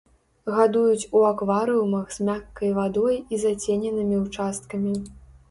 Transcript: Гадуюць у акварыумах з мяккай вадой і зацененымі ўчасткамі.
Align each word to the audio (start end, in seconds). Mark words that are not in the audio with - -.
Гадуюць 0.59 1.09
у 1.19 1.21
акварыумах 1.31 2.05
з 2.15 2.27
мяккай 2.31 2.73
вадой 2.79 3.21
і 3.33 3.41
зацененымі 3.45 4.21
ўчасткамі. 4.25 4.97